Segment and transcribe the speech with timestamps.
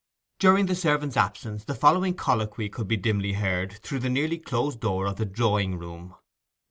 [0.39, 4.79] During the servant's absence the following colloquy could be dimly heard through the nearly closed
[4.79, 6.15] door of the drawing room.